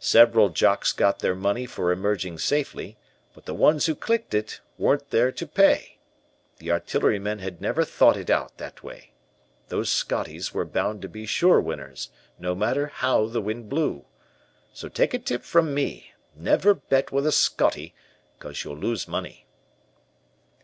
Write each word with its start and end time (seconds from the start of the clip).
Several 0.00 0.48
'Jocks' 0.48 0.92
got 0.92 1.20
their 1.20 1.36
money 1.36 1.64
for 1.64 1.92
emerging 1.92 2.38
safely, 2.40 2.96
but 3.32 3.44
the 3.44 3.54
ones 3.54 3.86
who 3.86 3.94
clicked 3.94 4.34
it, 4.34 4.58
weren't 4.76 5.10
there 5.10 5.30
to 5.30 5.46
pay. 5.46 5.98
The 6.56 6.72
artillerymen 6.72 7.38
had 7.38 7.60
never 7.60 7.84
thought 7.84 8.16
it 8.16 8.28
out 8.28 8.58
that 8.58 8.82
way. 8.82 9.12
Those 9.68 9.88
Scotties 9.88 10.52
were 10.52 10.64
bound 10.64 11.00
to 11.02 11.08
be 11.08 11.26
sure 11.26 11.60
winners, 11.60 12.08
no 12.40 12.56
matter 12.56 12.88
how 12.88 13.26
the 13.26 13.40
wind 13.40 13.68
blew. 13.68 14.04
So 14.72 14.88
take 14.88 15.14
a 15.14 15.18
tip 15.20 15.44
from 15.44 15.74
me, 15.74 16.12
never 16.34 16.74
bet 16.74 17.12
with 17.12 17.24
a 17.24 17.30
Scottie, 17.30 17.94
'cause 18.40 18.64
you'll 18.64 18.76
lose 18.78 19.06
money. 19.06 19.46